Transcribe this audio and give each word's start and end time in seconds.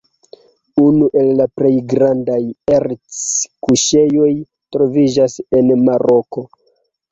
Unu 0.83 1.09
el 1.23 1.27
la 1.41 1.45
plej 1.59 1.71
grandaj 1.91 2.39
erc-kuŝejoj 2.79 4.33
troviĝas 4.77 5.39
en 5.61 5.73
Maroko. 5.87 6.49